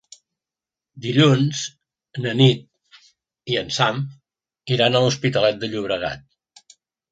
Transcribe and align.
Dilluns 1.05 1.61
na 2.23 2.33
Nit 2.39 2.65
i 3.55 3.61
en 3.63 3.71
Sam 3.77 4.01
iran 4.79 4.97
a 4.97 5.05
l'Hospitalet 5.07 5.63
de 5.67 5.73
Llobregat. 5.77 6.77